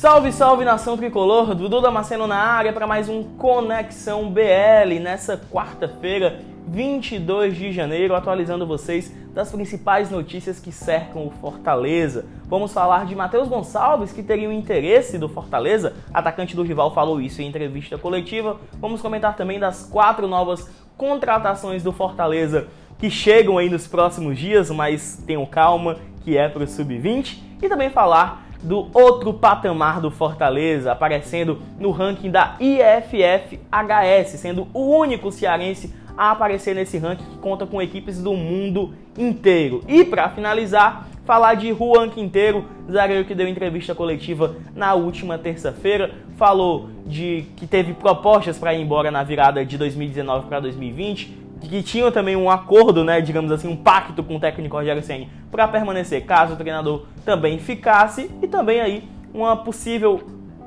[0.00, 6.40] Salve, salve nação tricolor, Dudu Damasceno na área para mais um Conexão BL nessa quarta-feira,
[6.68, 12.24] 22 de janeiro, atualizando vocês das principais notícias que cercam o Fortaleza.
[12.46, 17.20] Vamos falar de Matheus Gonçalves, que teria o interesse do Fortaleza, atacante do rival falou
[17.20, 18.58] isso em entrevista coletiva.
[18.80, 24.70] Vamos comentar também das quatro novas contratações do Fortaleza que chegam aí nos próximos dias,
[24.70, 27.50] mas tenham calma, que é para o Sub-20.
[27.62, 34.96] E também falar do outro patamar do Fortaleza, aparecendo no ranking da IFFHS, sendo o
[34.96, 39.82] único cearense a aparecer nesse ranking que conta com equipes do mundo inteiro.
[39.88, 46.10] E para finalizar, falar de Juan Quinteiro, zagueiro que deu entrevista coletiva na última terça-feira,
[46.36, 51.82] falou de que teve propostas para ir embora na virada de 2019 para 2020, que
[51.82, 55.68] tinham também um acordo, né, digamos assim, um pacto com o técnico Rogério Ceni para
[55.68, 60.20] permanecer caso o treinador também ficasse e também aí uma possível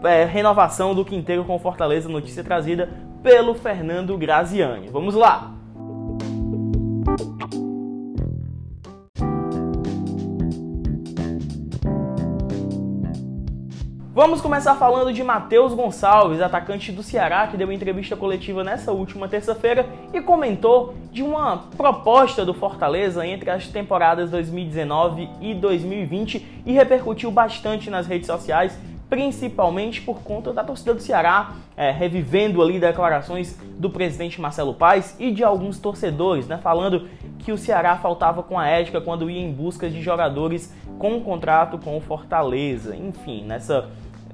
[0.04, 2.90] é, renovação do Quinteiro com Fortaleza, notícia trazida
[3.22, 4.90] pelo Fernando Graziani.
[4.90, 5.63] Vamos lá!
[14.24, 19.28] Vamos começar falando de Matheus Gonçalves, atacante do Ceará, que deu entrevista coletiva nessa última
[19.28, 26.72] terça-feira e comentou de uma proposta do Fortaleza entre as temporadas 2019 e 2020 e
[26.72, 28.80] repercutiu bastante nas redes sociais,
[29.10, 35.18] principalmente por conta da torcida do Ceará, é, revivendo ali declarações do presidente Marcelo Paes
[35.20, 39.42] e de alguns torcedores, né, falando que o Ceará faltava com a ética quando ia
[39.42, 42.96] em busca de jogadores com um contrato com o Fortaleza.
[42.96, 43.90] Enfim, nessa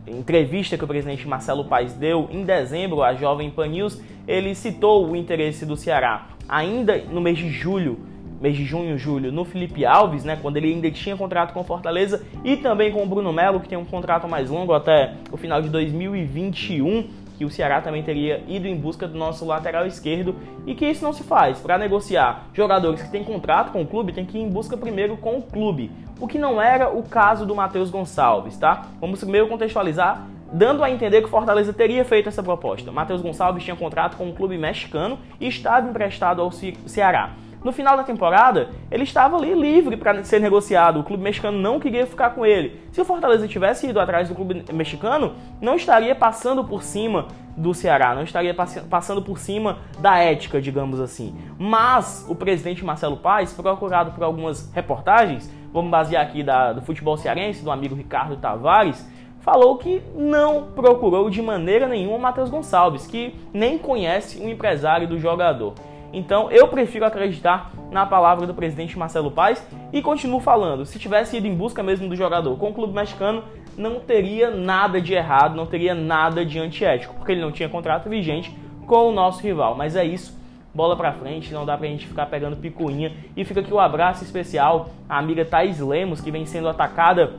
[0.07, 5.07] entrevista que o presidente Marcelo Paes deu em dezembro à Jovem Pan News, ele citou
[5.07, 7.99] o interesse do Ceará ainda no mês de julho,
[8.41, 12.25] mês de junho, julho, no Felipe Alves, né, quando ele ainda tinha contrato com Fortaleza
[12.43, 15.61] e também com o Bruno Melo, que tem um contrato mais longo até o final
[15.61, 20.35] de 2021 que o Ceará também teria ido em busca do nosso lateral esquerdo
[20.67, 21.57] e que isso não se faz.
[21.57, 25.15] Para negociar jogadores que têm contrato com o clube, tem que ir em busca primeiro
[25.15, 25.89] com o clube,
[26.19, 28.87] o que não era o caso do Matheus Gonçalves, tá?
[28.99, 32.91] Vamos primeiro contextualizar dando a entender que o Fortaleza teria feito essa proposta.
[32.91, 37.35] Matheus Gonçalves tinha contrato com um clube mexicano e estava emprestado ao Ceará.
[37.63, 40.99] No final da temporada, ele estava ali livre para ser negociado.
[40.99, 42.79] O clube mexicano não queria ficar com ele.
[42.91, 47.27] Se o Fortaleza tivesse ido atrás do clube mexicano, não estaria passando por cima
[47.57, 48.55] do Ceará, não estaria
[48.89, 51.35] passando por cima da ética, digamos assim.
[51.57, 57.17] Mas o presidente Marcelo Paes, procurado por algumas reportagens, vamos basear aqui da, do futebol
[57.17, 59.05] cearense, do amigo Ricardo Tavares,
[59.41, 65.07] falou que não procurou de maneira nenhuma o Matheus Gonçalves, que nem conhece o empresário
[65.07, 65.73] do jogador.
[66.11, 70.85] Então eu prefiro acreditar na palavra do presidente Marcelo Paes e continuo falando.
[70.85, 73.43] Se tivesse ido em busca mesmo do jogador com o clube mexicano,
[73.77, 78.09] não teria nada de errado, não teria nada de antiético, porque ele não tinha contrato
[78.09, 78.53] vigente
[78.85, 79.75] com o nosso rival.
[79.75, 80.37] Mas é isso,
[80.73, 83.13] bola pra frente, não dá pra gente ficar pegando picuinha.
[83.37, 87.33] E fica aqui o um abraço especial à amiga Thais Lemos, que vem sendo atacada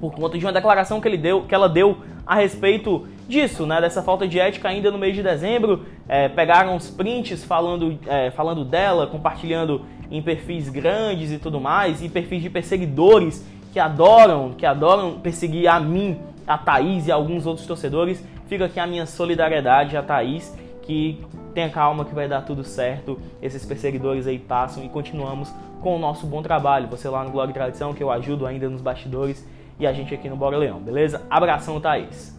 [0.00, 3.80] por conta de uma declaração que, ele deu, que ela deu a respeito disso, né,
[3.80, 5.84] dessa falta de ética ainda no mês de dezembro.
[6.08, 12.02] É, pegaram os prints falando, é, falando dela, compartilhando em perfis grandes e tudo mais,
[12.02, 17.46] e perfis de perseguidores que adoram, que adoram perseguir a mim, a Thaís e alguns
[17.46, 18.24] outros torcedores.
[18.46, 21.20] Fica aqui a minha solidariedade a Thaís, que
[21.52, 23.18] tenha calma que vai dar tudo certo.
[23.42, 26.86] Esses perseguidores aí passam e continuamos com o nosso bom trabalho.
[26.88, 29.46] Você lá no Blog Tradição, que eu ajudo ainda nos bastidores,
[29.78, 31.22] e a gente aqui no Bora Leão, beleza?
[31.28, 32.35] Abração, Thaís!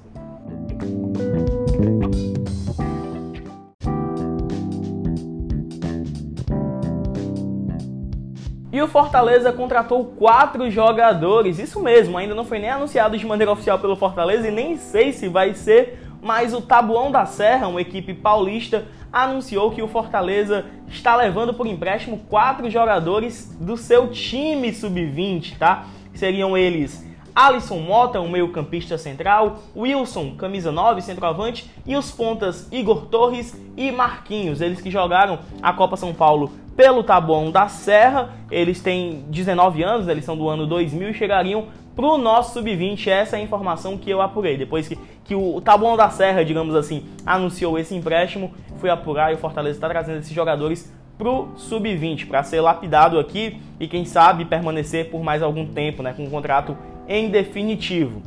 [8.78, 13.52] E o Fortaleza contratou quatro jogadores, isso mesmo, ainda não foi nem anunciado de maneira
[13.52, 17.82] oficial pelo Fortaleza e nem sei se vai ser, mas o Tabuão da Serra, uma
[17.82, 24.72] equipe paulista, anunciou que o Fortaleza está levando por empréstimo quatro jogadores do seu time
[24.72, 25.88] sub-20, tá?
[26.14, 27.04] Seriam eles
[27.38, 33.92] Alisson Mota, um meio-campista central, Wilson, camisa 9, centroavante, e os pontas Igor Torres e
[33.92, 38.34] Marquinhos, eles que jogaram a Copa São Paulo pelo Taboão da Serra.
[38.50, 43.06] Eles têm 19 anos, eles são do ano 2000 e chegariam para o nosso sub-20.
[43.06, 44.58] Essa é a informação que eu apurei.
[44.58, 49.36] Depois que, que o Taboão da Serra, digamos assim, anunciou esse empréstimo, fui apurar e
[49.36, 54.44] o Fortaleza está trazendo esses jogadores pro sub-20 para ser lapidado aqui e quem sabe
[54.44, 56.76] permanecer por mais algum tempo, né, com um contrato
[57.08, 58.22] em definitivo.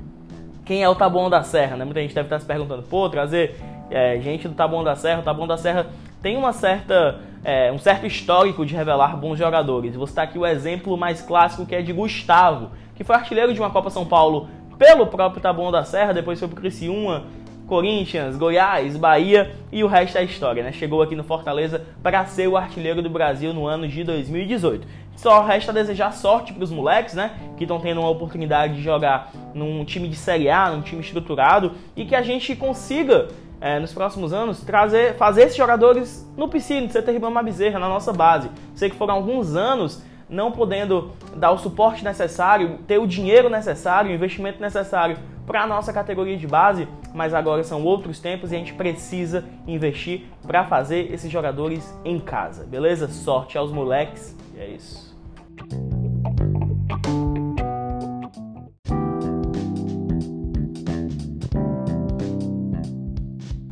[0.65, 1.77] Quem é o Taboão da Serra?
[1.77, 1.85] Né?
[1.85, 3.57] Muita gente deve estar se perguntando, pô, trazer
[3.91, 5.21] é, gente do Taboão da Serra.
[5.21, 5.87] O Taboão da Serra
[6.23, 9.95] tem uma certa, é, um certo histórico de revelar bons jogadores.
[9.95, 13.61] Vou citar aqui o exemplo mais clássico que é de Gustavo, que foi artilheiro de
[13.61, 14.49] uma Copa São Paulo
[14.79, 17.25] pelo próprio Taboão da Serra, depois foi pro Criciúma,
[17.67, 20.73] Corinthians, Goiás, Bahia e o resto é história, né?
[20.73, 24.87] Chegou aqui no Fortaleza para ser o artilheiro do Brasil no ano de 2018.
[25.21, 27.33] Só resta desejar sorte para os moleques, né?
[27.59, 31.73] Que estão tendo uma oportunidade de jogar num time de Série A, num time estruturado
[31.95, 33.29] e que a gente consiga
[33.61, 37.87] é, nos próximos anos, trazer, fazer esses jogadores no piscino de CT Ribamar Bezerra, na
[37.87, 38.51] nossa base.
[38.75, 44.11] Sei que foram alguns anos não podendo dar o suporte necessário, ter o dinheiro necessário,
[44.11, 48.55] o investimento necessário para a nossa categoria de base, mas agora são outros tempos e
[48.55, 53.07] a gente precisa investir para fazer esses jogadores em casa, beleza?
[53.09, 55.10] Sorte aos moleques e é isso.
[55.69, 56.00] thank you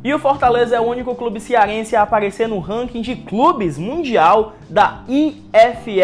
[0.05, 4.53] E o Fortaleza é o único clube cearense a aparecer no ranking de clubes mundial
[4.71, 6.01] da IFFHS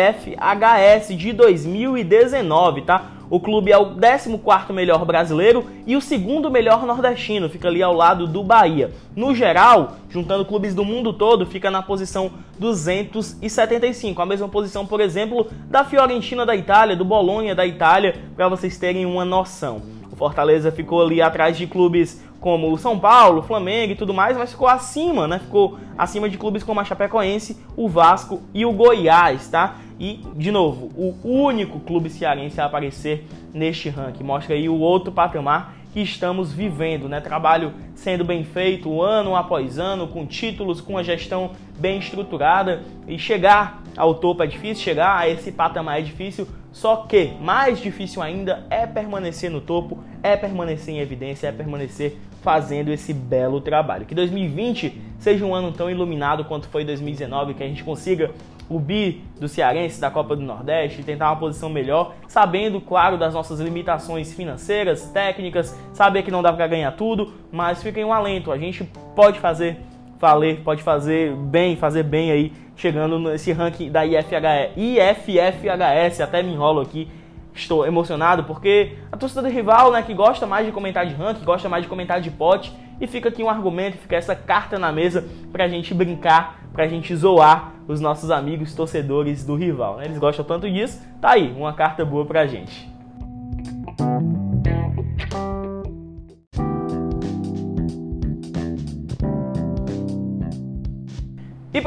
[1.17, 3.13] de 2019, tá?
[3.31, 7.95] O clube é o 14º melhor brasileiro e o segundo melhor nordestino, fica ali ao
[7.95, 8.91] lado do Bahia.
[9.15, 15.01] No geral, juntando clubes do mundo todo, fica na posição 275, a mesma posição, por
[15.01, 19.83] exemplo, da Fiorentina da Itália, do Bolonha da Itália, para vocês terem uma noção.
[20.15, 24.37] O Fortaleza ficou ali atrás de clubes como o São Paulo, Flamengo e tudo mais,
[24.37, 25.41] mas ficou acima, né?
[25.41, 29.75] Ficou acima de clubes como a Chapecoense, o Vasco e o Goiás, tá?
[29.99, 34.23] E, de novo, o único clube cearense a aparecer neste ranking.
[34.23, 37.21] Mostra aí o outro patamar que estamos vivendo, né?
[37.21, 42.85] Trabalho sendo bem feito ano após ano, com títulos, com a gestão bem estruturada.
[43.09, 47.79] E chegar ao topo é difícil, chegar a esse patamar é difícil, só que mais
[47.79, 53.61] difícil ainda é permanecer no topo, é permanecer em evidência, é permanecer fazendo esse belo
[53.61, 54.05] trabalho.
[54.05, 58.33] Que 2020 seja um ano tão iluminado quanto foi 2019, que a gente consiga
[58.69, 63.35] o bi do Cearense da Copa do Nordeste, tentar uma posição melhor, sabendo, claro, das
[63.35, 68.51] nossas limitações financeiras, técnicas, saber que não dá para ganhar tudo, mas aí um alento.
[68.51, 68.83] A gente
[69.15, 69.79] pode fazer
[70.19, 76.53] valer, pode fazer bem, fazer bem aí, chegando nesse ranking da IFHS, IFFHS, até me
[76.53, 77.09] enrolo aqui,
[77.55, 81.45] estou emocionado porque a torcida do rival, né, que gosta mais de comentar de ranking,
[81.45, 84.93] gosta mais de comentar de pote, e fica aqui um argumento, fica essa carta na
[84.93, 89.97] mesa pra gente brincar, pra gente zoar os nossos amigos torcedores do rival.
[89.97, 90.07] Né?
[90.07, 92.94] Eles gostam tanto disso, tá aí, uma carta boa pra gente.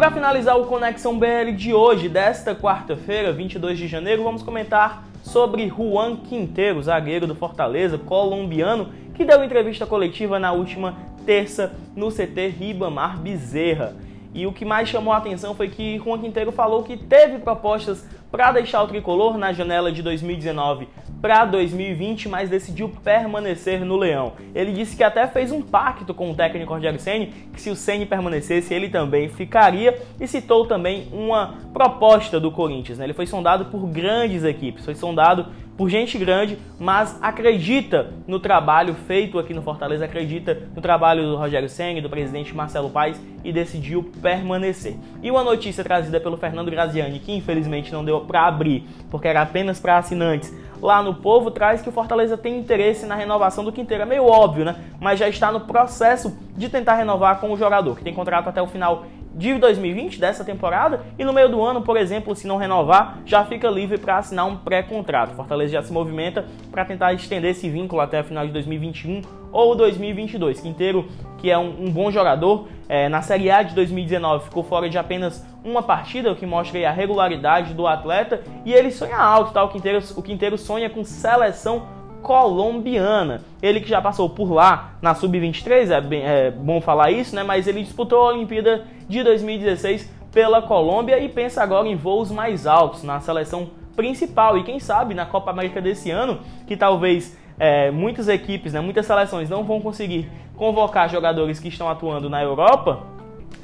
[0.07, 5.67] Para finalizar o Conexão BL de hoje, desta quarta-feira, 22 de janeiro, vamos comentar sobre
[5.67, 10.95] Juan Quinteiro, zagueiro do Fortaleza, colombiano, que deu entrevista coletiva na última
[11.25, 13.97] terça no CT Ribamar Bezerra.
[14.37, 18.07] E o que mais chamou a atenção foi que Juan Quinteiro falou que teve propostas
[18.29, 20.87] para deixar o tricolor na janela de 2019
[21.19, 24.33] para 2020, mas decidiu permanecer no Leão.
[24.53, 27.75] Ele disse que até fez um pacto com o técnico Rogério Ceni, que se o
[27.75, 32.99] Ceni permanecesse, ele também ficaria, e citou também uma proposta do Corinthians.
[32.99, 33.05] Né?
[33.05, 35.47] Ele foi sondado por grandes equipes, foi sondado
[35.77, 41.37] por gente grande, mas acredita no trabalho feito aqui no Fortaleza, acredita no trabalho do
[41.37, 44.95] Rogério Ceni, do presidente Marcelo Paes e decidiu permanecer.
[45.21, 49.43] E uma notícia trazida pelo Fernando Graziani, que infelizmente não deu para abrir, porque era
[49.43, 50.51] apenas para assinantes,
[50.81, 54.03] lá no Povo traz que o Fortaleza tem interesse na renovação do Quinteiro.
[54.03, 54.75] É meio óbvio, né?
[54.99, 58.61] Mas já está no processo de tentar renovar com o jogador, que tem contrato até
[58.61, 59.05] o final
[59.37, 63.45] de 2020, dessa temporada, e no meio do ano, por exemplo, se não renovar, já
[63.45, 65.35] fica livre para assinar um pré-contrato.
[65.35, 69.75] Fortaleza já se movimenta para tentar estender esse vínculo até o final de 2021 ou
[69.75, 70.59] 2022.
[70.59, 74.89] Quinteiro, que é um, um bom jogador, é, na Série A de 2019 ficou fora
[74.89, 79.53] de apenas uma partida, o que mostra a regularidade do atleta, e ele sonha alto,
[79.53, 79.63] tá?
[79.63, 81.95] O Quinteiro, o Quinteiro sonha com seleção
[82.27, 83.41] colombiana.
[83.61, 87.41] Ele que já passou por lá na Sub-23, é, bem, é bom falar isso, né?
[87.41, 92.67] Mas ele disputou a Olimpíada de 2016 pela Colômbia e pensa agora em voos mais
[92.67, 94.57] altos na seleção principal.
[94.57, 99.05] E quem sabe na Copa América desse ano, que talvez é, muitas equipes, né, muitas
[99.05, 103.03] seleções não vão conseguir convocar jogadores que estão atuando na Europa,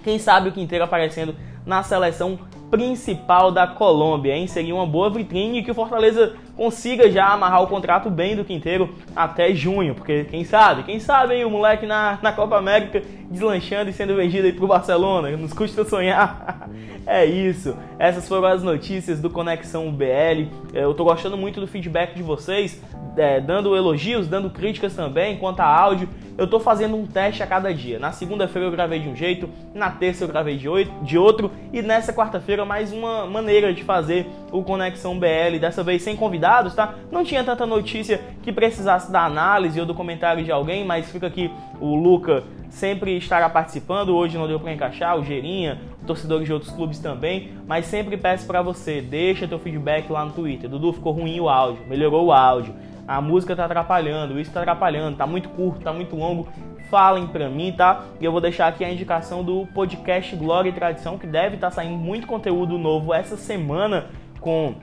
[0.06, 2.40] quem sabe o Quinteiro aparecendo na seleção
[2.74, 4.48] principal da Colômbia, hein?
[4.48, 8.90] Seria uma boa vitrine que o Fortaleza consiga já amarrar o contrato bem do Quinteiro
[9.16, 13.90] até junho, porque quem sabe, quem sabe aí o moleque na, na Copa América deslanchando
[13.90, 16.68] e sendo vendido aí pro Barcelona, nos custa sonhar.
[17.06, 20.48] é isso, essas foram as notícias do Conexão BL.
[20.74, 22.82] Eu tô gostando muito do feedback de vocês,
[23.18, 26.08] é, dando elogios, dando críticas também quanto a áudio.
[26.38, 28.00] eu tô fazendo um teste a cada dia.
[28.00, 31.52] Na segunda-feira eu gravei de um jeito, na terça eu gravei de, oito, de outro
[31.72, 36.74] e nessa quarta-feira mais uma maneira de fazer o Conexão BL, dessa vez sem convidados,
[36.74, 36.96] tá?
[37.12, 41.28] Não tinha tanta notícia que precisasse da análise ou do comentário de alguém, mas fica
[41.28, 42.44] aqui o Luca
[42.74, 44.16] sempre estará participando.
[44.16, 48.46] Hoje não deu para encaixar, o Gerinha, torcedores de outros clubes também, mas sempre peço
[48.46, 50.70] para você, deixa teu feedback lá no Twitter.
[50.70, 52.74] Dudu, ficou ruim o áudio, melhorou o áudio.
[53.08, 56.48] A música tá atrapalhando, isso tá atrapalhando, tá muito curto, tá muito longo.
[56.94, 58.04] Falem pra mim, tá?
[58.22, 61.72] E eu vou deixar aqui a indicação do podcast Glória e Tradição, que deve estar
[61.72, 64.76] tá saindo muito conteúdo novo essa semana com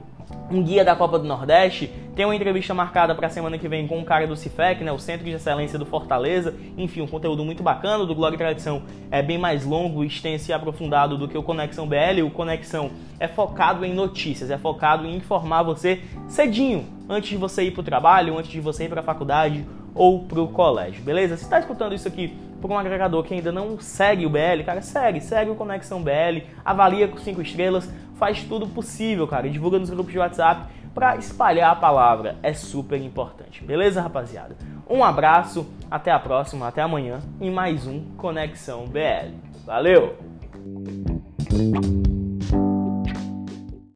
[0.50, 1.88] um guia da Copa do Nordeste.
[2.16, 4.90] Tem uma entrevista marcada para a semana que vem com um cara do CIFEC, né,
[4.90, 6.52] o Centro de Excelência do Fortaleza.
[6.76, 8.04] Enfim, um conteúdo muito bacana.
[8.04, 11.86] do Glória e Tradição é bem mais longo, extenso e aprofundado do que o Conexão
[11.86, 12.22] BL.
[12.26, 12.90] O Conexão
[13.20, 17.82] é focado em notícias, é focado em informar você cedinho, antes de você ir para
[17.82, 19.64] o trabalho, antes de você ir para a faculdade
[19.94, 21.36] ou para o colégio, beleza?
[21.36, 24.82] Se está escutando isso aqui por um agregador que ainda não segue o BL, cara,
[24.82, 29.90] segue, segue o Conexão BL, avalia com 5 estrelas, faz tudo possível, cara, divulga nos
[29.90, 32.36] grupos de WhatsApp para espalhar a palavra.
[32.42, 33.64] É super importante.
[33.64, 34.56] Beleza, rapaziada?
[34.88, 39.34] Um abraço, até a próxima, até amanhã em mais um Conexão BL.
[39.64, 40.16] Valeu!